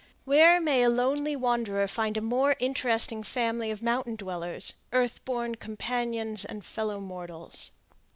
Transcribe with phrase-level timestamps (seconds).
[0.25, 6.43] Where may lonely wanderer find a more interesting family of mountain dwellers, earth born companions
[6.43, 7.73] and fellow mortals?